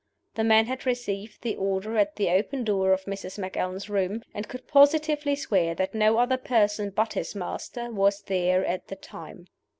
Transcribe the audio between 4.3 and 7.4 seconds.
and could positively swear that no other person but his